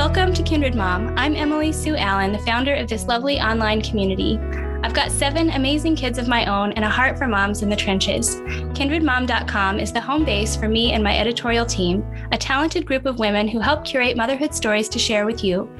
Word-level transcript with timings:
Welcome 0.00 0.32
to 0.32 0.42
Kindred 0.42 0.74
Mom. 0.74 1.12
I'm 1.18 1.36
Emily 1.36 1.72
Sue 1.72 1.94
Allen, 1.94 2.32
the 2.32 2.38
founder 2.38 2.74
of 2.74 2.88
this 2.88 3.04
lovely 3.04 3.38
online 3.38 3.82
community. 3.82 4.38
I've 4.82 4.94
got 4.94 5.10
seven 5.10 5.50
amazing 5.50 5.94
kids 5.94 6.16
of 6.16 6.26
my 6.26 6.46
own 6.46 6.72
and 6.72 6.86
a 6.86 6.88
heart 6.88 7.18
for 7.18 7.28
moms 7.28 7.60
in 7.60 7.68
the 7.68 7.76
trenches. 7.76 8.36
KindredMom.com 8.36 9.78
is 9.78 9.92
the 9.92 10.00
home 10.00 10.24
base 10.24 10.56
for 10.56 10.70
me 10.70 10.92
and 10.92 11.04
my 11.04 11.18
editorial 11.18 11.66
team, 11.66 12.02
a 12.32 12.38
talented 12.38 12.86
group 12.86 13.04
of 13.04 13.18
women 13.18 13.46
who 13.46 13.60
help 13.60 13.84
curate 13.84 14.16
motherhood 14.16 14.54
stories 14.54 14.88
to 14.88 14.98
share 14.98 15.26
with 15.26 15.44
you. 15.44 15.70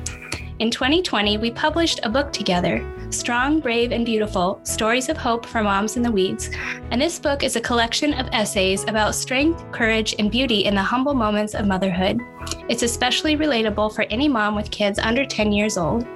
In 0.59 0.71
2020, 0.71 1.39
we 1.39 1.51
published 1.51 2.01
a 2.03 2.11
book 2.11 2.31
together 2.31 2.87
Strong, 3.09 3.61
Brave, 3.61 3.91
and 3.91 4.05
Beautiful 4.05 4.61
Stories 4.65 5.09
of 5.09 5.17
Hope 5.17 5.47
for 5.47 5.63
Moms 5.63 5.97
in 5.97 6.03
the 6.03 6.13
Weeds. 6.13 6.51
And 6.91 7.01
this 7.01 7.19
book 7.19 7.43
is 7.43 7.57
a 7.57 7.61
collection 7.61 8.13
of 8.13 8.29
essays 8.33 8.85
about 8.85 9.15
strength, 9.15 9.65
courage, 9.73 10.15
and 10.19 10.31
beauty 10.31 10.67
in 10.67 10.75
the 10.75 10.83
humble 10.83 11.15
moments 11.15 11.55
of 11.55 11.67
motherhood. 11.67 12.21
It's 12.71 12.85
especially 12.85 13.37
relatable 13.37 13.93
for 13.93 14.03
any 14.11 14.29
mom 14.29 14.55
with 14.55 14.71
kids 14.71 15.01
under 15.01 15.27
10 15.27 15.51
years 15.51 15.77
old. 15.77 16.07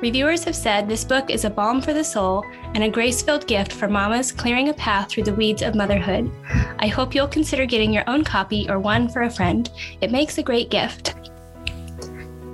Reviewers 0.00 0.42
have 0.44 0.56
said 0.56 0.88
this 0.88 1.04
book 1.04 1.28
is 1.28 1.44
a 1.44 1.50
balm 1.50 1.82
for 1.82 1.92
the 1.92 2.02
soul 2.02 2.46
and 2.74 2.82
a 2.82 2.88
grace 2.88 3.20
filled 3.20 3.46
gift 3.46 3.74
for 3.74 3.88
mamas 3.88 4.32
clearing 4.32 4.70
a 4.70 4.74
path 4.74 5.10
through 5.10 5.24
the 5.24 5.34
weeds 5.34 5.60
of 5.60 5.74
motherhood. 5.74 6.30
I 6.78 6.86
hope 6.86 7.14
you'll 7.14 7.28
consider 7.28 7.66
getting 7.66 7.92
your 7.92 8.08
own 8.08 8.24
copy 8.24 8.66
or 8.70 8.78
one 8.80 9.10
for 9.10 9.24
a 9.24 9.30
friend. 9.30 9.70
It 10.00 10.10
makes 10.10 10.38
a 10.38 10.42
great 10.42 10.70
gift. 10.70 11.14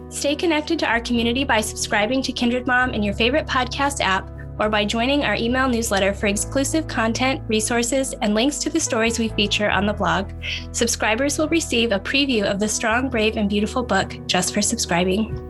Stay 0.09 0.35
connected 0.35 0.81
to 0.81 0.87
our 0.87 1.01
community 1.01 1.45
by 1.45 1.61
subscribing 1.61 2.23
to 2.23 2.33
Kindred 2.33 2.67
Mom 2.67 2.93
in 2.93 3.05
your 3.05 3.15
favorite 3.15 3.47
podcast 3.47 4.01
app 4.01 4.29
or 4.59 4.69
by 4.69 4.85
joining 4.85 5.25
our 5.25 5.35
email 5.35 5.69
newsletter 5.69 6.15
for 6.15 6.27
exclusive 6.27 6.87
content, 6.87 7.43
resources, 7.49 8.15
and 8.23 8.35
links 8.35 8.59
to 8.59 8.71
the 8.71 8.81
stories 8.81 9.19
we 9.19 9.29
feature 9.29 9.71
on 9.71 9.87
the 9.87 9.93
blog. 9.93 10.31
Subscribers 10.73 11.39
will 11.39 11.49
receive 11.49 11.93
a 11.93 12.01
preview 12.01 12.45
of 12.45 12.59
the 12.59 12.69
strong, 12.69 13.09
brave, 13.09 13.37
and 13.37 13.49
beautiful 13.49 13.83
book 13.83 14.19
just 14.27 14.55
for 14.55 14.63
subscribing. 14.63 15.41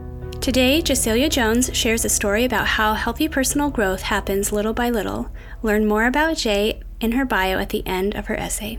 Today, 0.40 0.82
Jacelya 0.82 1.30
Jones 1.30 1.70
shares 1.72 2.04
a 2.04 2.10
story 2.10 2.44
about 2.44 2.66
how 2.66 2.92
healthy 2.92 3.28
personal 3.28 3.70
growth 3.70 4.02
happens 4.02 4.52
little 4.52 4.74
by 4.74 4.90
little. 4.90 5.30
Learn 5.62 5.86
more 5.86 6.04
about 6.04 6.36
Jay 6.36 6.82
in 7.00 7.12
her 7.12 7.24
bio 7.24 7.58
at 7.58 7.70
the 7.70 7.86
end 7.86 8.14
of 8.14 8.26
her 8.26 8.36
essay. 8.36 8.78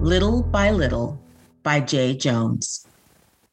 Little 0.00 0.42
by 0.42 0.72
Little 0.72 1.20
by 1.62 1.80
Jay 1.80 2.14
Jones. 2.14 2.87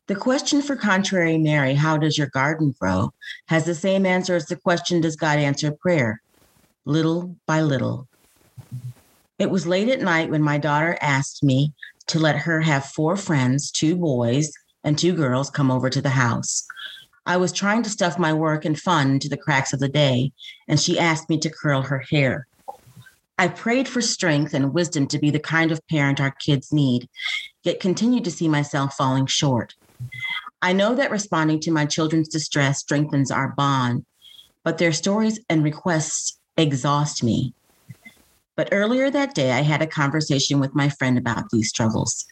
The 0.08 0.16
question 0.16 0.62
for 0.62 0.76
Contrary 0.76 1.40
Mary, 1.40 1.74
how 1.74 1.98
does 1.98 2.16
your 2.16 2.28
garden 2.28 2.76
grow, 2.80 3.12
has 3.48 3.66
the 3.66 3.74
same 3.74 4.06
answer 4.06 4.36
as 4.36 4.46
the 4.46 4.56
question, 4.56 5.02
does 5.02 5.16
God 5.16 5.40
answer 5.40 5.72
prayer? 5.72 6.22
Little 6.86 7.36
by 7.48 7.62
little. 7.62 8.08
It 9.40 9.50
was 9.50 9.66
late 9.66 9.90
at 9.90 10.02
night 10.02 10.30
when 10.30 10.44
my 10.44 10.60
daughter 10.60 10.96
asked 11.02 11.44
me 11.44 11.74
to 12.06 12.20
let 12.20 12.36
her 12.36 12.62
have 12.62 12.86
four 12.86 13.18
friends, 13.18 13.72
two 13.72 13.96
boys 13.96 14.52
and 14.84 14.96
two 14.96 15.16
girls, 15.16 15.50
come 15.50 15.72
over 15.72 15.90
to 15.90 16.04
the 16.04 16.10
house. 16.10 16.68
I 17.26 17.38
was 17.38 17.52
trying 17.52 17.82
to 17.82 17.90
stuff 17.90 18.20
my 18.20 18.32
work 18.32 18.64
and 18.64 18.80
fun 18.80 19.10
into 19.10 19.28
the 19.28 19.38
cracks 19.38 19.74
of 19.74 19.80
the 19.80 19.90
day, 19.90 20.34
and 20.68 20.80
she 20.80 21.00
asked 21.00 21.32
me 21.32 21.40
to 21.40 21.50
curl 21.50 21.82
her 21.82 22.04
hair. 22.12 22.46
I 23.40 23.48
prayed 23.48 23.88
for 23.88 24.04
strength 24.04 24.54
and 24.54 24.72
wisdom 24.72 25.08
to 25.08 25.18
be 25.18 25.32
the 25.32 25.40
kind 25.40 25.72
of 25.72 25.86
parent 25.88 26.22
our 26.22 26.30
kids 26.30 26.72
need, 26.72 27.10
yet 27.64 27.80
continued 27.80 28.24
to 28.26 28.32
see 28.32 28.48
myself 28.48 28.94
falling 28.94 29.26
short. 29.26 29.74
I 30.62 30.74
know 30.74 30.96
that 30.96 31.12
responding 31.12 31.60
to 31.62 31.72
my 31.72 31.86
children's 31.86 32.28
distress 32.28 32.80
strengthens 32.80 33.32
our 33.32 33.54
bond, 33.56 34.06
but 34.64 34.78
their 34.78 34.92
stories 34.92 35.40
and 35.50 35.64
requests 35.64 36.40
exhaust 36.58 37.24
me. 37.24 37.54
But 38.56 38.70
earlier 38.72 39.12
that 39.12 39.36
day, 39.36 39.52
I 39.52 39.62
had 39.62 39.82
a 39.82 39.88
conversation 39.88 40.60
with 40.60 40.74
my 40.74 40.90
friend 40.90 41.18
about 41.18 41.50
these 41.52 41.70
struggles. 41.70 42.26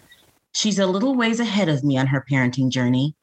She's 0.54 0.80
a 0.80 0.88
little 0.88 1.16
ways 1.16 1.40
ahead 1.40 1.68
of 1.68 1.84
me 1.84 1.98
on 1.98 2.08
her 2.08 2.26
parenting 2.32 2.70
journey. 2.70 3.16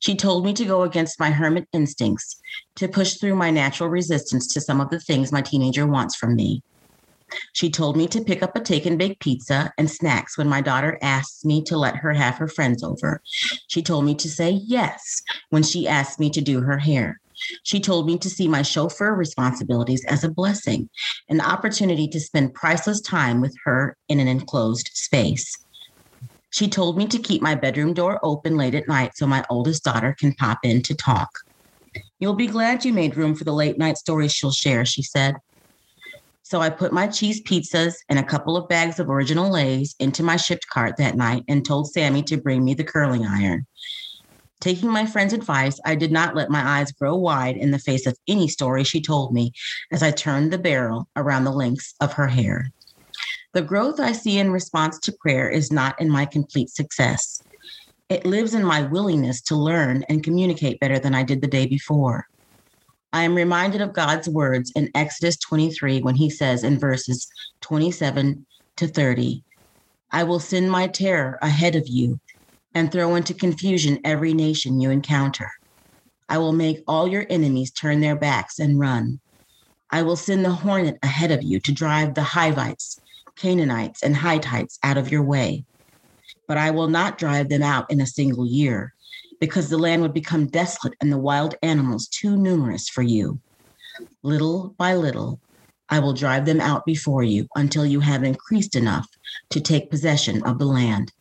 She 0.00 0.16
told 0.16 0.44
me 0.44 0.52
to 0.54 0.64
go 0.64 0.82
against 0.82 1.20
my 1.20 1.30
hermit 1.30 1.68
instincts, 1.72 2.40
to 2.76 2.88
push 2.88 3.14
through 3.14 3.36
my 3.36 3.50
natural 3.50 3.88
resistance 3.88 4.52
to 4.54 4.60
some 4.60 4.80
of 4.80 4.90
the 4.90 4.98
things 4.98 5.30
my 5.30 5.42
teenager 5.42 5.86
wants 5.86 6.16
from 6.16 6.34
me. 6.34 6.62
She 7.52 7.70
told 7.70 7.96
me 7.96 8.06
to 8.08 8.24
pick 8.24 8.42
up 8.42 8.56
a 8.56 8.60
take 8.60 8.86
and 8.86 8.98
bake 8.98 9.20
pizza 9.20 9.72
and 9.78 9.90
snacks 9.90 10.36
when 10.36 10.48
my 10.48 10.60
daughter 10.60 10.98
asks 11.02 11.44
me 11.44 11.62
to 11.64 11.76
let 11.76 11.96
her 11.96 12.12
have 12.12 12.36
her 12.36 12.48
friends 12.48 12.82
over. 12.82 13.20
She 13.68 13.82
told 13.82 14.04
me 14.04 14.14
to 14.16 14.28
say 14.28 14.60
yes 14.64 15.22
when 15.50 15.62
she 15.62 15.88
asked 15.88 16.18
me 16.20 16.30
to 16.30 16.40
do 16.40 16.60
her 16.60 16.78
hair. 16.78 17.20
She 17.62 17.80
told 17.80 18.06
me 18.06 18.18
to 18.18 18.30
see 18.30 18.48
my 18.48 18.62
chauffeur 18.62 19.14
responsibilities 19.14 20.04
as 20.06 20.24
a 20.24 20.30
blessing, 20.30 20.90
an 21.28 21.40
opportunity 21.40 22.06
to 22.08 22.20
spend 22.20 22.54
priceless 22.54 23.00
time 23.00 23.40
with 23.40 23.54
her 23.64 23.96
in 24.08 24.20
an 24.20 24.28
enclosed 24.28 24.90
space. 24.92 25.56
She 26.50 26.68
told 26.68 26.98
me 26.98 27.06
to 27.06 27.18
keep 27.18 27.40
my 27.40 27.54
bedroom 27.54 27.94
door 27.94 28.18
open 28.22 28.56
late 28.56 28.74
at 28.74 28.88
night 28.88 29.12
so 29.14 29.26
my 29.26 29.44
oldest 29.48 29.84
daughter 29.84 30.14
can 30.18 30.34
pop 30.34 30.58
in 30.64 30.82
to 30.82 30.94
talk. 30.94 31.30
You'll 32.18 32.34
be 32.34 32.46
glad 32.46 32.84
you 32.84 32.92
made 32.92 33.16
room 33.16 33.34
for 33.34 33.44
the 33.44 33.52
late 33.52 33.78
night 33.78 33.96
stories 33.96 34.32
she'll 34.32 34.52
share, 34.52 34.84
she 34.84 35.02
said. 35.02 35.36
So 36.50 36.60
I 36.60 36.68
put 36.68 36.92
my 36.92 37.06
cheese 37.06 37.40
pizzas 37.40 37.94
and 38.08 38.18
a 38.18 38.24
couple 38.24 38.56
of 38.56 38.68
bags 38.68 38.98
of 38.98 39.08
original 39.08 39.52
Lay's 39.52 39.94
into 40.00 40.24
my 40.24 40.34
Shipt 40.34 40.66
cart 40.66 40.96
that 40.96 41.14
night 41.14 41.44
and 41.46 41.64
told 41.64 41.92
Sammy 41.92 42.24
to 42.24 42.36
bring 42.38 42.64
me 42.64 42.74
the 42.74 42.82
curling 42.82 43.24
iron. 43.24 43.68
Taking 44.60 44.90
my 44.90 45.06
friend's 45.06 45.32
advice, 45.32 45.78
I 45.86 45.94
did 45.94 46.10
not 46.10 46.34
let 46.34 46.50
my 46.50 46.80
eyes 46.80 46.90
grow 46.90 47.14
wide 47.14 47.56
in 47.56 47.70
the 47.70 47.78
face 47.78 48.04
of 48.04 48.18
any 48.26 48.48
story 48.48 48.82
she 48.82 49.00
told 49.00 49.32
me 49.32 49.52
as 49.92 50.02
I 50.02 50.10
turned 50.10 50.52
the 50.52 50.58
barrel 50.58 51.08
around 51.14 51.44
the 51.44 51.52
lengths 51.52 51.94
of 52.00 52.14
her 52.14 52.26
hair. 52.26 52.72
The 53.52 53.62
growth 53.62 54.00
I 54.00 54.10
see 54.10 54.36
in 54.36 54.50
response 54.50 54.98
to 55.04 55.16
prayer 55.20 55.48
is 55.48 55.70
not 55.70 56.00
in 56.00 56.10
my 56.10 56.26
complete 56.26 56.70
success. 56.70 57.40
It 58.08 58.26
lives 58.26 58.54
in 58.54 58.64
my 58.64 58.82
willingness 58.82 59.40
to 59.42 59.54
learn 59.54 60.02
and 60.08 60.24
communicate 60.24 60.80
better 60.80 60.98
than 60.98 61.14
I 61.14 61.22
did 61.22 61.42
the 61.42 61.46
day 61.46 61.66
before. 61.66 62.26
I 63.12 63.24
am 63.24 63.34
reminded 63.34 63.80
of 63.80 63.92
God's 63.92 64.28
words 64.28 64.72
in 64.76 64.90
Exodus 64.94 65.36
23 65.38 66.00
when 66.00 66.14
he 66.14 66.30
says 66.30 66.62
in 66.62 66.78
verses 66.78 67.26
27 67.60 68.46
to 68.76 68.86
30, 68.86 69.42
I 70.12 70.22
will 70.22 70.38
send 70.38 70.70
my 70.70 70.86
terror 70.86 71.38
ahead 71.42 71.74
of 71.74 71.88
you 71.88 72.20
and 72.72 72.90
throw 72.90 73.16
into 73.16 73.34
confusion 73.34 73.98
every 74.04 74.32
nation 74.32 74.80
you 74.80 74.90
encounter. 74.90 75.50
I 76.28 76.38
will 76.38 76.52
make 76.52 76.84
all 76.86 77.08
your 77.08 77.26
enemies 77.28 77.72
turn 77.72 78.00
their 78.00 78.14
backs 78.14 78.60
and 78.60 78.78
run. 78.78 79.20
I 79.90 80.02
will 80.02 80.16
send 80.16 80.44
the 80.44 80.52
hornet 80.52 80.98
ahead 81.02 81.32
of 81.32 81.42
you 81.42 81.58
to 81.60 81.72
drive 81.72 82.14
the 82.14 82.22
Hivites, 82.22 83.00
Canaanites, 83.34 84.04
and 84.04 84.16
Hittites 84.16 84.78
out 84.84 84.96
of 84.96 85.10
your 85.10 85.24
way. 85.24 85.64
But 86.46 86.58
I 86.58 86.70
will 86.70 86.88
not 86.88 87.18
drive 87.18 87.48
them 87.48 87.62
out 87.62 87.90
in 87.90 88.00
a 88.00 88.06
single 88.06 88.46
year 88.46 88.94
because 89.40 89.68
the 89.68 89.78
land 89.78 90.02
would 90.02 90.14
become 90.14 90.46
desolate 90.46 90.94
and 91.00 91.10
the 91.10 91.18
wild 91.18 91.54
animals 91.62 92.06
too 92.08 92.36
numerous 92.36 92.88
for 92.88 93.02
you. 93.02 93.40
Little 94.22 94.74
by 94.78 94.94
little, 94.94 95.40
I 95.88 95.98
will 95.98 96.12
drive 96.12 96.46
them 96.46 96.60
out 96.60 96.84
before 96.84 97.22
you 97.22 97.48
until 97.56 97.84
you 97.84 98.00
have 98.00 98.22
increased 98.22 98.76
enough 98.76 99.08
to 99.50 99.60
take 99.60 99.90
possession 99.90 100.42
of 100.44 100.58
the 100.58 100.66
land. 100.66 101.12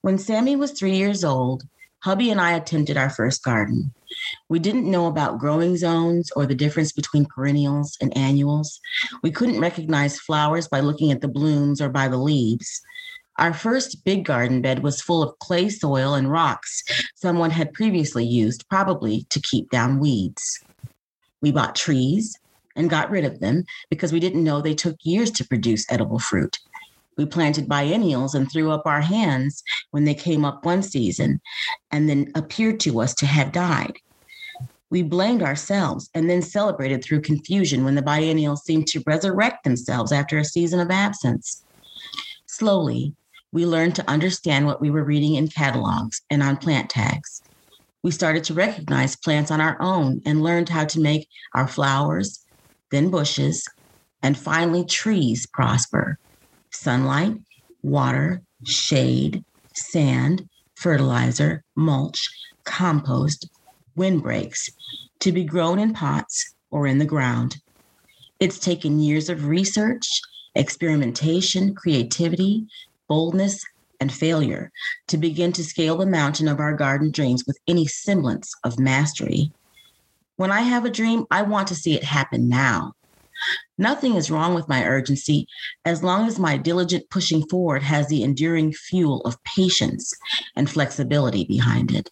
When 0.00 0.18
Sammy 0.18 0.56
was 0.56 0.72
three 0.72 0.96
years 0.96 1.22
old, 1.22 1.62
hubby 2.02 2.30
and 2.30 2.40
I 2.40 2.52
attempted 2.52 2.96
our 2.96 3.10
first 3.10 3.44
garden. 3.44 3.94
We 4.48 4.58
didn't 4.58 4.90
know 4.90 5.06
about 5.06 5.38
growing 5.38 5.76
zones 5.76 6.30
or 6.34 6.44
the 6.44 6.54
difference 6.54 6.92
between 6.92 7.26
perennials 7.26 7.96
and 8.00 8.16
annuals. 8.16 8.80
We 9.22 9.30
couldn't 9.30 9.60
recognize 9.60 10.18
flowers 10.18 10.66
by 10.66 10.80
looking 10.80 11.12
at 11.12 11.20
the 11.20 11.28
blooms 11.28 11.80
or 11.80 11.88
by 11.88 12.08
the 12.08 12.18
leaves. 12.18 12.82
Our 13.38 13.54
first 13.54 14.04
big 14.04 14.24
garden 14.24 14.60
bed 14.60 14.82
was 14.82 15.00
full 15.00 15.22
of 15.22 15.38
clay 15.38 15.68
soil 15.68 16.14
and 16.14 16.30
rocks 16.30 16.82
someone 17.14 17.50
had 17.50 17.72
previously 17.72 18.24
used, 18.24 18.68
probably 18.68 19.26
to 19.30 19.40
keep 19.40 19.70
down 19.70 19.98
weeds. 19.98 20.60
We 21.40 21.50
bought 21.50 21.74
trees 21.74 22.38
and 22.76 22.90
got 22.90 23.10
rid 23.10 23.24
of 23.24 23.40
them 23.40 23.64
because 23.90 24.12
we 24.12 24.20
didn't 24.20 24.44
know 24.44 24.60
they 24.60 24.74
took 24.74 24.96
years 25.02 25.30
to 25.32 25.46
produce 25.46 25.90
edible 25.90 26.18
fruit. 26.18 26.58
We 27.16 27.26
planted 27.26 27.68
biennials 27.68 28.34
and 28.34 28.50
threw 28.50 28.70
up 28.70 28.86
our 28.86 29.00
hands 29.00 29.62
when 29.90 30.04
they 30.04 30.14
came 30.14 30.44
up 30.44 30.64
one 30.64 30.82
season 30.82 31.40
and 31.90 32.08
then 32.08 32.30
appeared 32.34 32.80
to 32.80 33.00
us 33.00 33.14
to 33.16 33.26
have 33.26 33.52
died. 33.52 33.96
We 34.90 35.02
blamed 35.02 35.42
ourselves 35.42 36.10
and 36.14 36.28
then 36.28 36.42
celebrated 36.42 37.02
through 37.02 37.22
confusion 37.22 37.84
when 37.84 37.94
the 37.94 38.02
biennials 38.02 38.64
seemed 38.64 38.86
to 38.88 39.02
resurrect 39.06 39.64
themselves 39.64 40.12
after 40.12 40.38
a 40.38 40.44
season 40.44 40.80
of 40.80 40.90
absence. 40.90 41.64
Slowly, 42.46 43.14
we 43.52 43.66
learned 43.66 43.94
to 43.96 44.10
understand 44.10 44.66
what 44.66 44.80
we 44.80 44.90
were 44.90 45.04
reading 45.04 45.34
in 45.34 45.48
catalogs 45.48 46.22
and 46.30 46.42
on 46.42 46.56
plant 46.56 46.90
tags. 46.90 47.42
We 48.02 48.10
started 48.10 48.44
to 48.44 48.54
recognize 48.54 49.14
plants 49.14 49.50
on 49.50 49.60
our 49.60 49.76
own 49.80 50.22
and 50.26 50.42
learned 50.42 50.70
how 50.70 50.86
to 50.86 51.00
make 51.00 51.28
our 51.54 51.68
flowers, 51.68 52.40
then 52.90 53.10
bushes, 53.10 53.64
and 54.22 54.36
finally 54.36 54.84
trees 54.84 55.46
prosper. 55.46 56.18
Sunlight, 56.72 57.36
water, 57.82 58.42
shade, 58.64 59.44
sand, 59.74 60.48
fertilizer, 60.74 61.62
mulch, 61.76 62.28
compost, 62.64 63.48
windbreaks 63.94 64.70
to 65.20 65.30
be 65.30 65.44
grown 65.44 65.78
in 65.78 65.92
pots 65.92 66.54
or 66.70 66.86
in 66.86 66.98
the 66.98 67.04
ground. 67.04 67.56
It's 68.40 68.58
taken 68.58 68.98
years 68.98 69.28
of 69.28 69.46
research, 69.46 70.08
experimentation, 70.54 71.74
creativity, 71.74 72.66
boldness 73.12 73.62
and 74.00 74.10
failure 74.10 74.72
to 75.06 75.18
begin 75.18 75.52
to 75.52 75.62
scale 75.62 75.98
the 75.98 76.06
mountain 76.06 76.48
of 76.48 76.58
our 76.58 76.72
garden 76.72 77.10
dreams 77.10 77.44
with 77.46 77.58
any 77.68 77.86
semblance 77.86 78.54
of 78.64 78.78
mastery. 78.78 79.52
When 80.36 80.50
I 80.50 80.62
have 80.62 80.86
a 80.86 80.90
dream, 80.90 81.26
I 81.30 81.42
want 81.42 81.68
to 81.68 81.74
see 81.74 81.92
it 81.94 82.04
happen 82.04 82.48
now. 82.48 82.94
Nothing 83.76 84.14
is 84.14 84.30
wrong 84.30 84.54
with 84.54 84.66
my 84.66 84.86
urgency 84.86 85.46
as 85.84 86.02
long 86.02 86.26
as 86.26 86.38
my 86.38 86.56
diligent 86.56 87.10
pushing 87.10 87.46
forward 87.48 87.82
has 87.82 88.08
the 88.08 88.22
enduring 88.22 88.72
fuel 88.72 89.20
of 89.26 89.36
patience 89.44 90.10
and 90.56 90.70
flexibility 90.70 91.44
behind 91.44 91.94
it. 91.94 92.08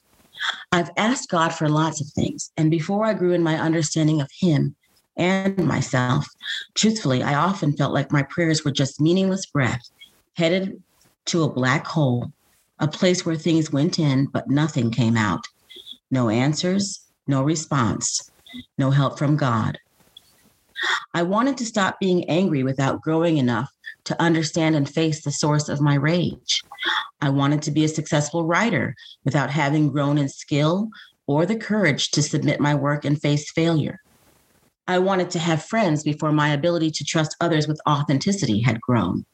I've 0.70 0.90
asked 0.98 1.30
God 1.30 1.54
for 1.54 1.70
lots 1.70 2.02
of 2.02 2.08
things, 2.08 2.50
and 2.58 2.70
before 2.70 3.06
I 3.06 3.14
grew 3.14 3.32
in 3.32 3.42
my 3.42 3.58
understanding 3.58 4.20
of 4.20 4.28
Him 4.38 4.76
and 5.16 5.56
myself, 5.66 6.28
truthfully, 6.74 7.22
I 7.22 7.36
often 7.36 7.74
felt 7.74 7.94
like 7.94 8.12
my 8.12 8.22
prayers 8.24 8.66
were 8.66 8.70
just 8.70 9.00
meaningless 9.00 9.46
breath 9.46 9.80
headed 10.36 10.82
to 11.26 11.42
a 11.42 11.52
black 11.52 11.86
hole, 11.86 12.32
a 12.78 12.88
place 12.88 13.24
where 13.24 13.36
things 13.36 13.72
went 13.72 13.98
in, 13.98 14.26
but 14.26 14.48
nothing 14.48 14.90
came 14.90 15.16
out. 15.16 15.44
No 16.10 16.28
answers, 16.28 17.00
no 17.26 17.42
response, 17.42 18.30
no 18.78 18.90
help 18.90 19.18
from 19.18 19.36
God. 19.36 19.78
I 21.14 21.22
wanted 21.22 21.58
to 21.58 21.66
stop 21.66 22.00
being 22.00 22.28
angry 22.28 22.62
without 22.62 23.02
growing 23.02 23.36
enough 23.36 23.70
to 24.04 24.20
understand 24.20 24.76
and 24.76 24.88
face 24.88 25.22
the 25.22 25.32
source 25.32 25.68
of 25.68 25.80
my 25.80 25.94
rage. 25.94 26.62
I 27.20 27.28
wanted 27.28 27.62
to 27.62 27.70
be 27.70 27.84
a 27.84 27.88
successful 27.88 28.46
writer 28.46 28.94
without 29.24 29.50
having 29.50 29.90
grown 29.90 30.18
in 30.18 30.28
skill 30.28 30.88
or 31.26 31.44
the 31.46 31.56
courage 31.56 32.10
to 32.12 32.22
submit 32.22 32.60
my 32.60 32.74
work 32.74 33.04
and 33.04 33.20
face 33.20 33.50
failure. 33.52 34.00
I 34.88 34.98
wanted 34.98 35.30
to 35.30 35.38
have 35.38 35.62
friends 35.64 36.02
before 36.02 36.32
my 36.32 36.48
ability 36.48 36.90
to 36.92 37.04
trust 37.04 37.36
others 37.40 37.68
with 37.68 37.80
authenticity 37.88 38.60
had 38.60 38.80
grown. 38.80 39.24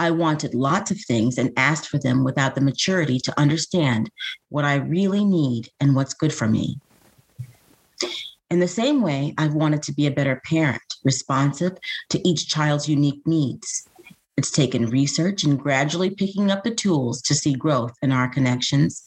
I 0.00 0.10
wanted 0.12 0.54
lots 0.54 0.90
of 0.90 0.98
things 0.98 1.36
and 1.36 1.52
asked 1.58 1.88
for 1.88 1.98
them 1.98 2.24
without 2.24 2.54
the 2.54 2.62
maturity 2.62 3.20
to 3.20 3.38
understand 3.38 4.10
what 4.48 4.64
I 4.64 4.76
really 4.76 5.26
need 5.26 5.68
and 5.78 5.94
what's 5.94 6.14
good 6.14 6.32
for 6.32 6.48
me. 6.48 6.80
In 8.48 8.60
the 8.60 8.66
same 8.66 9.02
way, 9.02 9.34
I've 9.36 9.52
wanted 9.52 9.82
to 9.82 9.92
be 9.92 10.06
a 10.06 10.10
better 10.10 10.40
parent, 10.46 10.80
responsive 11.04 11.72
to 12.08 12.26
each 12.26 12.48
child's 12.48 12.88
unique 12.88 13.20
needs. 13.26 13.90
It's 14.38 14.50
taken 14.50 14.86
research 14.86 15.44
and 15.44 15.58
gradually 15.60 16.08
picking 16.08 16.50
up 16.50 16.64
the 16.64 16.74
tools 16.74 17.20
to 17.22 17.34
see 17.34 17.52
growth 17.52 17.92
in 18.00 18.10
our 18.10 18.26
connections. 18.26 19.06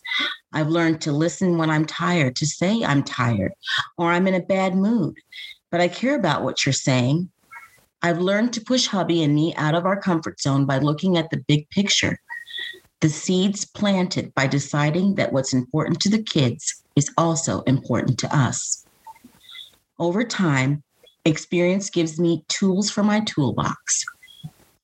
I've 0.54 0.69
learned 0.69 1.01
to 1.01 1.12
listen 1.12 1.57
when 1.57 1.72
I'm 1.72 1.86
tired, 1.86 2.36
to 2.36 2.45
say 2.45 2.84
I'm 2.84 3.01
tired 3.01 3.54
or 3.98 4.12
I'm 4.12 4.28
in 4.28 4.36
a 4.36 4.45
bad 4.45 4.75
mood, 4.75 5.16
but 5.72 5.81
I 5.81 5.88
care 5.88 6.13
about 6.13 6.44
what 6.44 6.68
you're 6.68 6.74
saying. 6.74 7.31
I've 8.05 8.19
learned 8.19 8.51
to 8.53 8.61
push 8.61 8.88
hubby 8.88 9.23
and 9.23 9.33
me 9.33 9.55
out 9.55 9.75
of 9.75 9.85
our 9.85 10.00
comfort 10.00 10.41
zone 10.41 10.65
by 10.65 10.79
looking 10.79 11.17
at 11.17 11.29
the 11.29 11.41
big 11.47 11.69
picture. 11.69 12.19
The 13.00 13.07
seeds 13.07 13.63
planted 13.65 14.33
by 14.33 14.47
deciding 14.47 15.15
that 15.15 15.31
what's 15.31 15.53
important 15.53 16.01
to 16.01 16.09
the 16.09 16.21
kids 16.21 16.83
is 16.97 17.09
also 17.17 17.61
important 17.61 18.19
to 18.19 18.35
us. 18.35 18.85
Over 20.00 20.25
time, 20.25 20.83
experience 21.23 21.89
gives 21.89 22.19
me 22.19 22.44
tools 22.50 22.91
for 22.91 23.03
my 23.03 23.21
toolbox. 23.21 24.03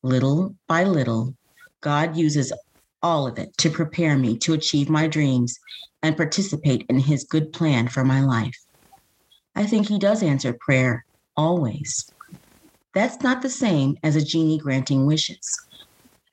Little 0.02 0.56
by 0.70 0.86
little, 0.86 1.36
God 1.82 2.16
uses 2.16 2.54
all 3.02 3.28
of 3.28 3.38
it 3.38 3.50
to 3.58 3.70
prepare 3.70 4.18
me 4.18 4.38
to 4.40 4.54
achieve 4.54 4.90
my 4.90 5.08
dreams 5.08 5.60
and 6.02 6.16
participate 6.16 6.86
in 6.88 7.00
his 7.00 7.26
good 7.26 7.52
plan 7.52 7.90
for 7.90 8.06
my 8.06 8.22
life. 8.22 8.56
I 9.56 9.66
think 9.66 9.90
he 9.90 10.00
does 10.00 10.24
answer 10.24 10.58
prayer 10.62 11.06
always. 11.36 12.10
That's 12.94 13.22
not 13.22 13.42
the 13.42 13.50
same 13.50 13.98
as 14.04 14.16
a 14.16 14.24
genie 14.24 14.58
granting 14.58 15.06
wishes. 15.06 15.40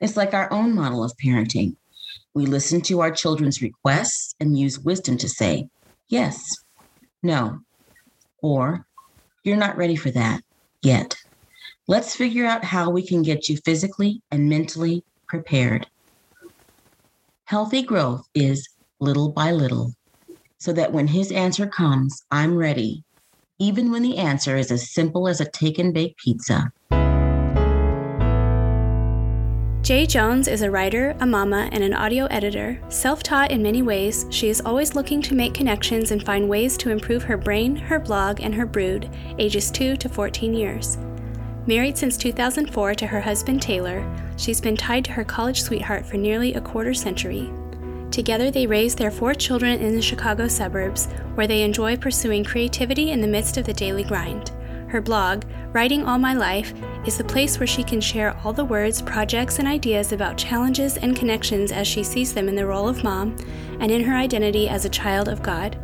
It's 0.01 0.17
like 0.17 0.33
our 0.33 0.51
own 0.51 0.73
model 0.73 1.03
of 1.03 1.13
parenting. 1.23 1.75
We 2.33 2.45
listen 2.45 2.81
to 2.81 3.01
our 3.01 3.11
children's 3.11 3.61
requests 3.61 4.35
and 4.39 4.57
use 4.57 4.79
wisdom 4.79 5.17
to 5.17 5.29
say, 5.29 5.69
yes, 6.07 6.39
no, 7.23 7.59
or 8.41 8.85
you're 9.43 9.57
not 9.57 9.77
ready 9.77 9.95
for 9.95 10.11
that 10.11 10.41
yet. 10.81 11.15
Let's 11.87 12.15
figure 12.15 12.45
out 12.45 12.63
how 12.63 12.89
we 12.89 13.05
can 13.05 13.21
get 13.21 13.49
you 13.49 13.57
physically 13.57 14.21
and 14.29 14.49
mentally 14.49 15.03
prepared. 15.27 15.87
Healthy 17.45 17.83
growth 17.83 18.27
is 18.35 18.67
little 18.99 19.29
by 19.29 19.51
little, 19.51 19.93
so 20.57 20.73
that 20.73 20.91
when 20.91 21.07
his 21.07 21.31
answer 21.31 21.65
comes, 21.65 22.23
I'm 22.29 22.57
ready, 22.57 23.03
even 23.59 23.91
when 23.91 24.03
the 24.03 24.17
answer 24.17 24.57
is 24.57 24.71
as 24.71 24.89
simple 24.89 25.27
as 25.27 25.41
a 25.41 25.45
take 25.45 25.79
and 25.79 25.93
bake 25.93 26.15
pizza. 26.17 26.71
Jay 29.87 30.05
Jones 30.05 30.49
is 30.49 30.63
a 30.63 30.69
writer, 30.69 31.15
a 31.21 31.25
mama, 31.25 31.69
and 31.71 31.81
an 31.81 31.93
audio 31.93 32.25
editor. 32.25 32.77
Self 32.89 33.23
taught 33.23 33.51
in 33.51 33.63
many 33.63 33.81
ways, 33.81 34.25
she 34.29 34.49
is 34.49 34.59
always 34.59 34.95
looking 34.95 35.21
to 35.21 35.33
make 35.33 35.53
connections 35.53 36.11
and 36.11 36.25
find 36.25 36.49
ways 36.49 36.75
to 36.79 36.89
improve 36.89 37.23
her 37.23 37.37
brain, 37.37 37.73
her 37.75 37.97
blog, 37.97 38.41
and 38.41 38.53
her 38.53 38.65
brood, 38.65 39.09
ages 39.39 39.71
2 39.71 39.95
to 39.95 40.09
14 40.09 40.53
years. 40.53 40.97
Married 41.67 41.97
since 41.97 42.17
2004 42.17 42.95
to 42.95 43.07
her 43.07 43.21
husband 43.21 43.61
Taylor, 43.61 44.05
she's 44.35 44.59
been 44.59 44.75
tied 44.75 45.05
to 45.05 45.11
her 45.13 45.23
college 45.23 45.61
sweetheart 45.61 46.05
for 46.05 46.17
nearly 46.17 46.53
a 46.55 46.61
quarter 46.61 46.93
century. 46.93 47.49
Together, 48.17 48.49
they 48.49 48.65
raise 48.65 48.95
their 48.95 49.11
four 49.11 49.35
children 49.35 49.79
in 49.79 49.95
the 49.95 50.01
Chicago 50.01 50.47
suburbs, 50.47 51.05
where 51.35 51.45
they 51.45 51.61
enjoy 51.61 51.95
pursuing 51.95 52.43
creativity 52.43 53.11
in 53.11 53.21
the 53.21 53.27
midst 53.27 53.57
of 53.57 53.65
the 53.67 53.73
daily 53.73 54.03
grind. 54.03 54.49
Her 54.87 55.01
blog, 55.01 55.43
Writing 55.71 56.03
All 56.03 56.17
My 56.17 56.33
Life, 56.33 56.73
is 57.05 57.15
the 57.15 57.23
place 57.23 57.59
where 57.59 57.67
she 57.67 57.83
can 57.83 58.01
share 58.01 58.35
all 58.43 58.53
the 58.53 58.65
words, 58.65 59.03
projects, 59.03 59.59
and 59.59 59.67
ideas 59.67 60.13
about 60.13 60.35
challenges 60.35 60.97
and 60.97 61.15
connections 61.15 61.71
as 61.71 61.87
she 61.87 62.01
sees 62.01 62.33
them 62.33 62.49
in 62.49 62.55
the 62.55 62.65
role 62.65 62.89
of 62.89 63.03
mom 63.03 63.35
and 63.81 63.91
in 63.91 64.03
her 64.03 64.15
identity 64.15 64.67
as 64.67 64.83
a 64.83 64.89
child 64.89 65.27
of 65.29 65.43
God. 65.43 65.77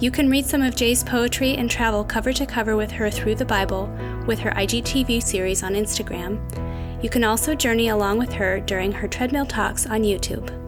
You 0.00 0.10
can 0.10 0.28
read 0.28 0.46
some 0.46 0.62
of 0.62 0.74
Jay's 0.74 1.04
poetry 1.04 1.54
and 1.54 1.70
travel 1.70 2.02
cover 2.02 2.32
to 2.32 2.44
cover 2.44 2.74
with 2.74 2.90
her 2.90 3.08
through 3.08 3.36
the 3.36 3.44
Bible 3.44 3.88
with 4.26 4.40
her 4.40 4.50
IGTV 4.50 5.22
series 5.22 5.62
on 5.62 5.74
Instagram. 5.74 6.40
You 7.04 7.08
can 7.08 7.22
also 7.22 7.54
journey 7.54 7.90
along 7.90 8.18
with 8.18 8.32
her 8.32 8.58
during 8.58 8.90
her 8.90 9.06
treadmill 9.06 9.46
talks 9.46 9.86
on 9.86 10.02
YouTube. 10.02 10.58